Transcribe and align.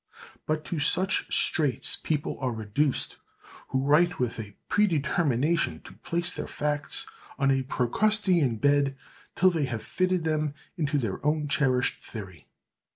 But 0.47 0.65
to 0.65 0.79
such 0.79 1.31
straits 1.31 1.95
people 1.95 2.39
are 2.39 2.51
reduced, 2.51 3.17
who 3.67 3.83
write 3.85 4.17
with 4.17 4.39
a 4.39 4.55
predetermination 4.67 5.79
to 5.81 5.93
place 5.93 6.31
their 6.31 6.47
facts 6.47 7.05
on 7.37 7.51
a 7.51 7.61
Procrustean 7.61 8.55
bed 8.55 8.97
till 9.35 9.51
they 9.51 9.65
have 9.65 9.83
fitted 9.83 10.23
them 10.23 10.55
into 10.75 10.97
their 10.97 11.23
own 11.23 11.47
cherished 11.47 12.01
theory. 12.03 12.47